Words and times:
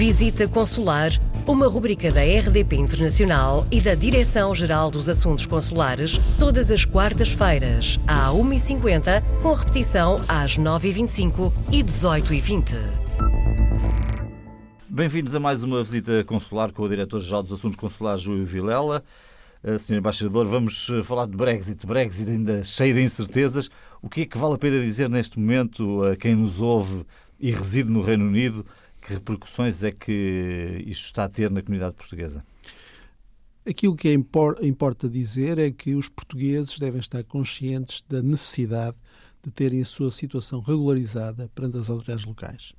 Visita 0.00 0.48
Consular, 0.48 1.10
uma 1.46 1.68
rubrica 1.68 2.10
da 2.10 2.22
RDP 2.22 2.74
Internacional 2.76 3.66
e 3.70 3.82
da 3.82 3.94
Direção-Geral 3.94 4.90
dos 4.90 5.10
Assuntos 5.10 5.44
Consulares, 5.44 6.18
todas 6.38 6.70
as 6.70 6.86
quartas-feiras, 6.86 8.00
à 8.06 8.30
1h50, 8.30 9.22
com 9.42 9.52
repetição 9.52 10.24
às 10.26 10.56
9h25 10.56 11.52
e 11.70 11.84
18h20. 11.84 12.76
Bem-vindos 14.88 15.34
a 15.34 15.38
mais 15.38 15.62
uma 15.62 15.84
visita 15.84 16.24
consular 16.24 16.72
com 16.72 16.82
o 16.82 16.88
Diretor-Geral 16.88 17.42
dos 17.42 17.52
Assuntos 17.52 17.78
Consulares, 17.78 18.22
Júlio 18.22 18.46
Vilela. 18.46 19.04
Uh, 19.62 19.78
Senhor 19.78 19.98
Embaixador, 19.98 20.46
vamos 20.46 20.88
uh, 20.88 21.04
falar 21.04 21.26
de 21.26 21.36
Brexit. 21.36 21.86
Brexit 21.86 22.30
ainda 22.30 22.64
cheio 22.64 22.94
de 22.94 23.02
incertezas. 23.02 23.68
O 24.00 24.08
que 24.08 24.22
é 24.22 24.24
que 24.24 24.38
vale 24.38 24.54
a 24.54 24.58
pena 24.58 24.80
dizer 24.80 25.10
neste 25.10 25.38
momento 25.38 26.02
a 26.04 26.16
quem 26.16 26.34
nos 26.34 26.58
ouve 26.58 27.04
e 27.38 27.50
reside 27.50 27.90
no 27.90 28.00
Reino 28.00 28.24
Unido 28.24 28.64
que 29.10 29.14
repercussões 29.14 29.82
é 29.82 29.90
que 29.90 30.84
isto 30.86 31.06
está 31.06 31.24
a 31.24 31.28
ter 31.28 31.50
na 31.50 31.60
comunidade 31.60 31.96
portuguesa? 31.96 32.44
Aquilo 33.66 33.96
que 33.96 34.08
é 34.08 34.12
importa 34.14 35.08
dizer 35.08 35.58
é 35.58 35.70
que 35.70 35.94
os 35.94 36.08
portugueses 36.08 36.78
devem 36.78 37.00
estar 37.00 37.22
conscientes 37.24 38.02
da 38.08 38.22
necessidade 38.22 38.96
de 39.42 39.50
terem 39.50 39.82
a 39.82 39.84
sua 39.84 40.10
situação 40.10 40.60
regularizada 40.60 41.50
perante 41.54 41.76
as 41.76 41.90
autoridades 41.90 42.24
locais. 42.24 42.72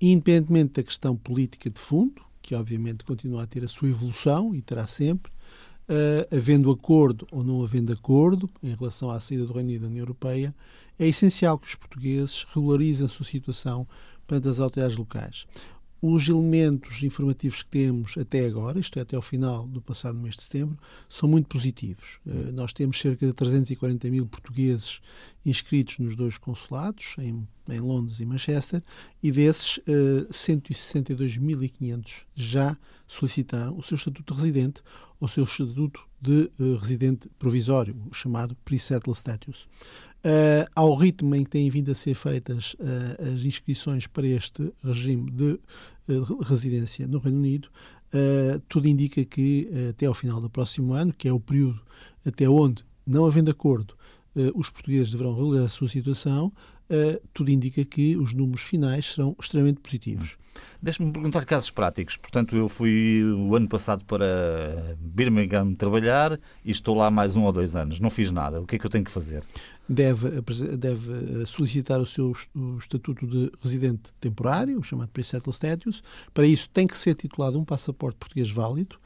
Independentemente 0.00 0.74
da 0.74 0.82
questão 0.82 1.16
política 1.16 1.68
de 1.68 1.78
fundo, 1.78 2.22
que 2.40 2.54
obviamente 2.54 3.04
continua 3.04 3.42
a 3.42 3.46
ter 3.46 3.64
a 3.64 3.68
sua 3.68 3.88
evolução 3.88 4.54
e 4.54 4.62
terá 4.62 4.86
sempre, 4.86 5.32
uh, 5.88 6.36
havendo 6.36 6.70
acordo 6.70 7.26
ou 7.30 7.44
não 7.44 7.62
havendo 7.62 7.92
acordo 7.92 8.50
em 8.62 8.74
relação 8.74 9.10
à 9.10 9.20
saída 9.20 9.46
do 9.46 9.52
Reino 9.52 9.68
Unido 9.68 9.82
da 9.82 9.88
União 9.88 10.02
Europeia, 10.02 10.54
é 10.98 11.06
essencial 11.06 11.58
que 11.58 11.66
os 11.66 11.74
portugueses 11.74 12.44
regularizem 12.54 13.06
a 13.06 13.08
sua 13.08 13.26
situação 13.26 13.86
perante 14.26 14.48
as 14.48 14.60
autoridades 14.60 14.96
locais. 14.96 15.46
Os 16.06 16.28
elementos 16.28 17.02
informativos 17.02 17.62
que 17.62 17.70
temos 17.70 18.18
até 18.18 18.44
agora, 18.44 18.78
isto 18.78 18.98
é, 18.98 19.02
até 19.02 19.16
ao 19.16 19.22
final 19.22 19.66
do 19.66 19.80
passado 19.80 20.18
mês 20.18 20.36
de 20.36 20.42
setembro, 20.42 20.76
são 21.08 21.26
muito 21.26 21.46
positivos. 21.46 22.18
Uh, 22.26 22.52
nós 22.52 22.74
temos 22.74 23.00
cerca 23.00 23.26
de 23.26 23.32
340 23.32 24.10
mil 24.10 24.26
portugueses 24.26 25.00
inscritos 25.46 25.98
nos 25.98 26.14
dois 26.14 26.36
consulados, 26.36 27.16
em, 27.18 27.48
em 27.70 27.80
Londres 27.80 28.20
e 28.20 28.26
Manchester, 28.26 28.82
e 29.22 29.32
desses, 29.32 29.78
uh, 29.78 30.26
162.500 30.30 32.24
já 32.34 32.76
solicitaram 33.08 33.74
o 33.78 33.82
seu 33.82 33.94
estatuto 33.94 34.34
de 34.34 34.40
residente 34.40 34.82
ou 35.18 35.26
o 35.26 35.30
seu 35.30 35.44
estatuto 35.44 36.06
de 36.20 36.50
uh, 36.58 36.76
residente 36.76 37.30
provisório, 37.38 37.96
o 38.10 38.14
chamado 38.14 38.54
pre-settled 38.62 39.16
status. 39.16 39.66
Uh, 40.24 40.64
ao 40.74 40.94
ritmo 40.94 41.34
em 41.34 41.44
que 41.44 41.50
têm 41.50 41.68
vindo 41.68 41.90
a 41.92 41.94
ser 41.94 42.14
feitas 42.14 42.74
uh, 42.80 43.34
as 43.34 43.44
inscrições 43.44 44.06
para 44.06 44.26
este 44.26 44.72
regime 44.82 45.30
de 45.30 45.60
uh, 46.08 46.42
residência 46.42 47.06
no 47.06 47.18
Reino 47.18 47.38
Unido, 47.38 47.68
tudo 48.68 48.86
indica 48.86 49.24
que 49.24 49.68
até 49.90 50.06
ao 50.06 50.14
final 50.14 50.40
do 50.40 50.48
próximo 50.48 50.92
ano, 50.92 51.12
que 51.12 51.26
é 51.26 51.32
o 51.32 51.40
período 51.40 51.80
até 52.24 52.48
onde, 52.48 52.84
não 53.04 53.26
havendo 53.26 53.50
acordo, 53.50 53.96
os 54.54 54.70
portugueses 54.70 55.10
deverão 55.10 55.34
regularizar 55.34 55.66
a 55.66 55.68
sua 55.68 55.88
situação, 55.88 56.52
tudo 57.32 57.50
indica 57.50 57.84
que 57.84 58.16
os 58.16 58.34
números 58.34 58.62
finais 58.62 59.12
serão 59.12 59.36
extremamente 59.38 59.80
positivos. 59.80 60.36
Deixe-me 60.80 61.10
perguntar 61.12 61.44
casos 61.44 61.70
práticos. 61.70 62.16
Portanto, 62.16 62.54
eu 62.54 62.68
fui 62.68 63.24
o 63.24 63.56
ano 63.56 63.68
passado 63.68 64.04
para 64.04 64.96
Birmingham 65.00 65.74
trabalhar 65.74 66.38
e 66.64 66.70
estou 66.70 66.94
lá 66.94 67.10
mais 67.10 67.34
um 67.34 67.44
ou 67.44 67.52
dois 67.52 67.74
anos. 67.74 67.98
Não 67.98 68.10
fiz 68.10 68.30
nada. 68.30 68.60
O 68.60 68.66
que 68.66 68.76
é 68.76 68.78
que 68.78 68.84
eu 68.84 68.90
tenho 68.90 69.04
que 69.04 69.10
fazer? 69.10 69.42
Deve, 69.88 70.40
deve 70.76 71.46
solicitar 71.46 72.00
o 72.00 72.06
seu 72.06 72.34
o 72.54 72.78
estatuto 72.78 73.26
de 73.26 73.50
residente 73.62 74.12
temporário, 74.20 74.78
o 74.78 74.82
chamado 74.82 75.08
pre-settled 75.08 75.54
status. 75.54 76.02
Para 76.32 76.46
isso 76.46 76.68
tem 76.68 76.86
que 76.86 76.96
ser 76.96 77.14
titulado 77.14 77.58
um 77.58 77.64
passaporte 77.64 78.18
português 78.18 78.50
válido. 78.50 78.96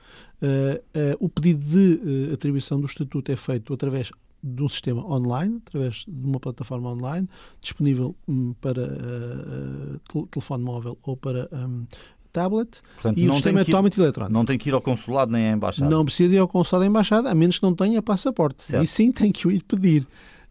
Uh, 0.43 0.79
uh, 0.79 1.17
o 1.19 1.29
pedido 1.29 1.65
de 1.65 2.31
uh, 2.31 2.35
atribuição 2.35 2.81
do 2.81 2.87
estatuto 2.87 3.31
é 3.31 3.37
feito 3.37 3.73
através 3.73 4.11
de 4.43 4.63
um 4.63 4.69
sistema 4.69 5.05
online, 5.05 5.61
através 5.67 6.05
de 6.07 6.27
uma 6.27 6.39
plataforma 6.39 6.91
online, 6.91 7.29
disponível 7.61 8.15
um, 8.27 8.53
para 8.61 8.83
uh, 8.83 10.27
telefone 10.27 10.65
móvel 10.65 10.99
ou 11.03 11.17
para 11.17 11.49
um, 11.53 11.85
tablet, 12.33 12.81
Portanto, 12.95 13.19
e 13.19 13.29
o 13.29 13.33
sistema 13.33 13.61
é 13.61 13.65
totalmente 13.65 13.99
eletrónico. 14.01 14.33
Não 14.33 14.45
tem 14.45 14.59
que 14.59 14.69
ir 14.69 14.75
ao 14.75 14.81
consulado 14.81 15.33
nem 15.33 15.49
à 15.49 15.53
embaixada? 15.53 15.91
Não 15.91 16.05
precisa 16.05 16.35
ir 16.35 16.39
ao 16.39 16.49
consulado 16.49 16.83
nem 16.83 16.89
à 16.89 16.91
embaixada, 16.91 17.31
a 17.31 17.35
menos 17.35 17.59
que 17.59 17.65
não 17.65 17.75
tenha 17.75 18.01
passaporte. 18.01 18.63
Certo. 18.63 18.85
E 18.85 18.87
sim 18.87 19.11
tem 19.11 19.33
que 19.33 19.47
o 19.47 19.51
ir 19.51 19.63
pedir. 19.63 20.07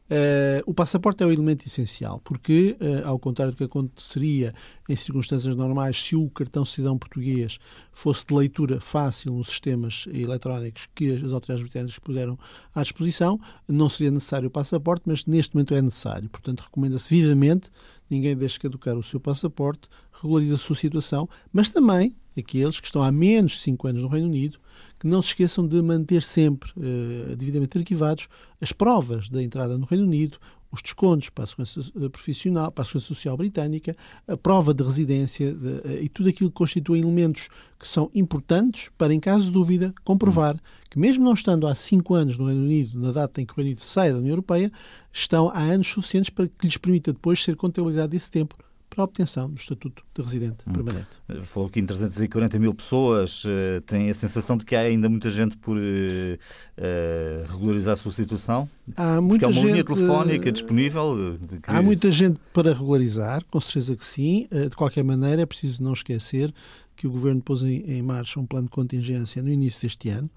Uh, 0.09 0.63
o 0.66 0.73
passaporte 0.73 1.22
é 1.22 1.25
o 1.25 1.31
elemento 1.31 1.66
essencial, 1.66 2.22
porque, 2.23 2.78
uh, 2.79 3.07
ao 3.07 3.19
contrário 3.19 3.53
do 3.53 3.57
que 3.57 3.66
aconteceria 3.66 4.53
em 4.88 4.95
circunstâncias 4.95 5.53
normais, 5.53 6.01
se 6.01 6.16
o 6.16 6.29
cartão 6.29 6.63
cidadão 6.63 6.97
português 6.97 7.59
fosse 7.91 8.25
de 8.25 8.34
leitura 8.34 8.79
fácil 8.79 9.34
nos 9.34 9.50
sistemas 9.50 10.06
eletrónicos 10.13 10.88
que 10.96 11.13
as 11.13 11.34
autoridades 11.34 11.62
britânicas 11.62 12.00
puderam 12.00 12.38
à 12.73 12.81
disposição, 12.81 13.38
não 13.67 13.90
seria 13.90 14.12
necessário 14.12 14.47
o 14.47 14.51
passaporte, 14.51 15.03
mas 15.06 15.25
neste 15.25 15.53
momento 15.53 15.73
é 15.75 15.81
necessário. 15.81 16.29
Portanto, 16.29 16.62
recomenda-se 16.62 17.13
vivamente 17.13 17.69
ninguém 18.09 18.35
deixe 18.35 18.57
caducar 18.57 18.96
o 18.96 19.03
seu 19.03 19.19
passaporte, 19.19 19.90
regularize 20.13 20.53
a 20.53 20.57
sua 20.57 20.75
situação, 20.78 21.28
mas 21.51 21.69
também 21.69 22.16
aqueles 22.39 22.79
que 22.79 22.87
estão 22.87 23.01
há 23.01 23.11
menos 23.11 23.53
de 23.53 23.59
5 23.59 23.87
anos 23.87 24.03
no 24.03 24.09
Reino 24.09 24.27
Unido 24.27 24.59
que 24.99 25.07
não 25.07 25.21
se 25.21 25.29
esqueçam 25.29 25.67
de 25.67 25.81
manter 25.81 26.23
sempre, 26.23 26.71
uh, 26.71 27.35
devidamente 27.35 27.77
arquivados, 27.77 28.27
as 28.59 28.71
provas 28.71 29.29
da 29.29 29.41
entrada 29.41 29.77
no 29.77 29.85
Reino 29.85 30.05
Unido, 30.05 30.37
os 30.71 30.81
descontos 30.81 31.29
para 31.29 31.45
a 31.45 31.47
segurança 31.47 31.79
eh, 31.79 32.09
profissional, 32.09 32.69
para 32.71 32.81
a 32.81 32.85
segurança 32.85 33.07
social 33.07 33.37
britânica, 33.37 33.93
a 34.27 34.35
prova 34.35 34.73
de 34.73 34.83
residência 34.83 35.53
de, 35.53 35.67
uh, 35.67 36.03
e 36.03 36.09
tudo 36.09 36.29
aquilo 36.29 36.49
que 36.49 36.55
constitui 36.55 36.99
elementos 36.99 37.47
que 37.79 37.87
são 37.87 38.09
importantes 38.13 38.89
para, 38.97 39.13
em 39.13 39.19
caso 39.19 39.45
de 39.45 39.51
dúvida, 39.51 39.93
comprovar 40.03 40.59
que, 40.89 40.99
mesmo 40.99 41.23
não 41.23 41.33
estando 41.33 41.67
há 41.67 41.75
cinco 41.75 42.15
anos 42.15 42.37
no 42.37 42.47
Reino 42.47 42.63
Unido, 42.63 42.99
na 42.99 43.11
data 43.11 43.39
em 43.39 43.45
que 43.45 43.53
o 43.53 43.55
Reino 43.55 43.69
Unido 43.69 43.81
sai 43.81 44.11
da 44.11 44.17
União 44.17 44.31
Europeia, 44.31 44.71
estão 45.13 45.49
há 45.49 45.59
anos 45.59 45.87
suficientes 45.87 46.29
para 46.29 46.47
que 46.47 46.65
lhes 46.65 46.77
permita 46.77 47.13
depois 47.13 47.43
ser 47.43 47.55
contabilizado 47.55 48.15
esse 48.15 48.29
tempo 48.29 48.55
para 48.89 49.03
a 49.03 49.05
obtenção 49.05 49.49
do 49.49 49.57
estatuto 49.57 50.03
de 50.13 50.21
residente 50.21 50.57
hum. 50.67 50.73
permanente. 50.73 51.07
Falou 51.41 51.69
que 51.69 51.79
em 51.79 51.85
340 51.85 52.59
mil 52.59 52.73
pessoas 52.73 53.43
uh, 53.43 53.81
tem 53.85 54.09
a 54.09 54.13
sensação 54.13 54.57
de 54.57 54.65
que 54.65 54.75
há 54.75 54.81
ainda 54.81 55.09
muita 55.09 55.29
gente 55.29 55.57
por 55.57 55.77
uh, 55.77 57.51
regularizar 57.51 57.93
a 57.93 57.95
sua 57.95 58.11
situação? 58.11 58.67
Há 58.95 59.21
muita 59.21 59.27
Porque 59.27 59.45
há 59.45 59.47
uma 59.47 59.53
gente, 59.53 59.71
linha 59.71 59.83
telefónica 59.83 60.51
disponível? 60.51 61.37
Que... 61.61 61.69
Há 61.69 61.81
muita 61.81 62.11
gente 62.11 62.39
para 62.53 62.73
regularizar, 62.73 63.43
com 63.45 63.59
certeza 63.59 63.95
que 63.95 64.05
sim. 64.05 64.47
de 64.51 64.75
qualquer 64.75 65.03
maneira, 65.03 65.41
é 65.41 65.45
preciso 65.45 65.83
não 65.83 65.93
esquecer 65.93 66.53
que 66.95 67.05
o 67.05 67.11
Governo 67.11 67.41
pôs 67.41 67.61
em, 67.61 67.83
em 67.85 68.01
marcha 68.01 68.39
um 68.39 68.45
plano 68.45 68.65
de 68.65 68.71
contingência 68.71 69.41
no 69.43 69.49
início 69.49 69.81
deste 69.83 70.09
ano. 70.09 70.29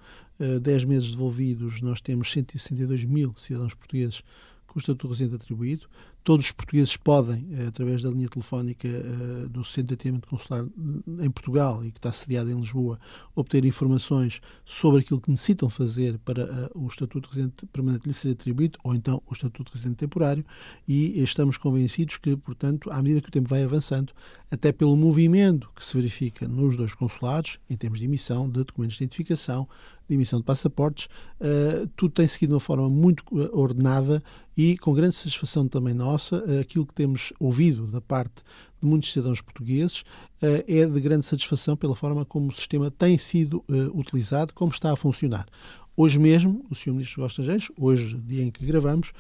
Dez 0.63 0.85
meses 0.85 1.11
devolvidos, 1.11 1.83
nós 1.83 2.01
temos 2.01 2.33
162 2.33 3.05
mil 3.05 3.35
cidadãos 3.37 3.75
portugueses 3.75 4.23
com 4.71 4.79
o 4.79 4.81
Estatuto 4.81 5.09
de 5.09 5.13
Residente 5.15 5.43
atribuído. 5.43 5.87
Todos 6.23 6.47
os 6.47 6.53
portugueses 6.53 6.97
podem, 6.99 7.47
eh, 7.53 7.67
através 7.69 8.03
da 8.03 8.11
linha 8.11 8.29
telefónica 8.29 8.87
eh, 8.87 9.49
do 9.49 9.65
Centro 9.65 9.89
de 9.89 9.95
Atendimento 9.95 10.29
Consular 10.29 10.67
em 11.19 11.31
Portugal 11.31 11.83
e 11.83 11.91
que 11.91 11.99
está 11.99 12.13
sediado 12.13 12.51
em 12.51 12.61
Lisboa, 12.61 13.01
obter 13.35 13.65
informações 13.65 14.41
sobre 14.65 15.01
aquilo 15.01 15.21
que 15.21 15.31
necessitam 15.31 15.71
fazer 15.71 16.19
para 16.19 16.43
eh, 16.43 16.71
o 16.75 16.87
Estatuto 16.87 17.31
de 17.31 17.37
Residente 17.37 17.67
Permanente 17.67 18.07
lhe 18.07 18.13
ser 18.13 18.33
atribuído 18.33 18.79
ou 18.85 18.95
então 18.95 19.21
o 19.27 19.33
Estatuto 19.33 19.71
de 19.71 19.77
Residente 19.77 19.97
Temporário 19.97 20.45
e 20.87 21.23
estamos 21.23 21.57
convencidos 21.57 22.19
que, 22.19 22.37
portanto, 22.37 22.91
à 22.91 23.03
medida 23.03 23.23
que 23.23 23.29
o 23.29 23.33
tempo 23.33 23.49
vai 23.49 23.63
avançando, 23.63 24.13
até 24.51 24.73
pelo 24.73 24.97
movimento 24.97 25.71
que 25.75 25.83
se 25.83 25.97
verifica 25.97 26.47
nos 26.47 26.77
dois 26.77 26.95
consulados, 26.95 27.59
em 27.69 27.77
termos 27.77 27.99
de 27.99 28.05
emissão 28.05 28.49
de 28.49 28.63
documentos 28.63 28.99
de 28.99 29.05
identificação, 29.05 29.67
de 30.09 30.15
emissão 30.15 30.41
de 30.41 30.45
passaportes, 30.45 31.09
tudo 31.95 32.13
tem 32.13 32.27
seguido 32.27 32.51
de 32.51 32.55
uma 32.55 32.61
forma 32.61 32.89
muito 32.91 33.25
ordenada 33.53 34.21
e 34.57 34.77
com 34.77 34.93
grande 34.93 35.15
satisfação 35.15 35.69
também 35.69 35.95
nossa, 36.11 36.45
eh, 36.49 36.61
aquilo 36.61 36.85
que 36.85 36.95
temos 36.95 37.33
ouvido 37.39 37.87
da 37.87 38.01
parte 38.01 38.43
de 38.81 38.89
muitos 38.89 39.13
cidadãos 39.13 39.41
portugueses 39.41 40.05
eh, 40.43 40.65
é 40.67 40.87
de 40.87 41.01
grande 41.01 41.25
satisfação 41.25 41.77
pela 41.77 41.95
forma 41.95 42.25
como 42.25 42.49
o 42.49 42.53
sistema 42.53 42.91
tem 42.91 43.17
sido 43.17 43.65
eh, 43.69 43.91
utilizado, 43.95 44.53
como 44.53 44.73
está 44.73 44.93
a 44.93 44.97
funcionar. 44.97 45.47
Hoje 45.97 46.19
mesmo, 46.19 46.65
o 46.71 46.75
Sr. 46.75 46.93
Ministro 46.93 47.23
dos 47.23 47.33
Estrangeiros, 47.33 47.71
hoje, 47.79 48.17
dia 48.17 48.43
em 48.43 48.51
que 48.51 48.65
gravamos, 48.65 49.13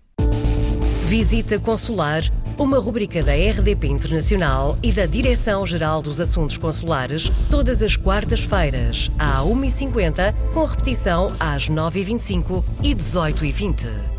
Visita 1.02 1.58
Consular, 1.58 2.22
uma 2.58 2.78
rubrica 2.78 3.22
da 3.22 3.34
RDP 3.34 3.88
Internacional 3.88 4.78
e 4.82 4.90
da 4.92 5.04
Direção-Geral 5.04 6.00
dos 6.00 6.18
Assuntos 6.20 6.56
Consulares, 6.56 7.30
todas 7.50 7.82
as 7.82 7.94
quartas-feiras, 7.96 9.10
à 9.18 9.42
1h50, 9.42 10.32
com 10.52 10.64
repetição 10.64 11.36
às 11.38 11.68
9h25 11.68 12.64
e 12.82 12.94
18h20. 12.94 14.13